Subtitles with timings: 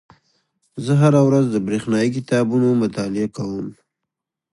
[0.83, 3.67] زه هره ورځ د بریښنایي کتابونو مطالعه کوم.